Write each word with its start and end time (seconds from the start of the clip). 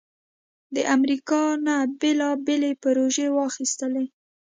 د 0.75 0.77
امریکا 0.95 1.41
نه 1.65 1.75
بیلابیلې 1.99 2.71
پروژې 2.83 3.27
واخستلې 3.37 4.03